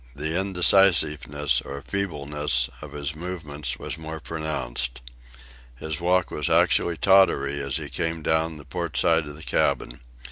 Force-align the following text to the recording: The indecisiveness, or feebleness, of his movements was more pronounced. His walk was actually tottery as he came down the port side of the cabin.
The 0.15 0.35
indecisiveness, 0.35 1.61
or 1.61 1.79
feebleness, 1.83 2.71
of 2.81 2.93
his 2.93 3.15
movements 3.15 3.77
was 3.77 3.99
more 3.99 4.19
pronounced. 4.19 4.99
His 5.75 6.01
walk 6.01 6.31
was 6.31 6.49
actually 6.49 6.97
tottery 6.97 7.59
as 7.61 7.77
he 7.77 7.87
came 7.87 8.23
down 8.23 8.57
the 8.57 8.65
port 8.65 8.97
side 8.97 9.27
of 9.27 9.35
the 9.35 9.43
cabin. 9.43 10.01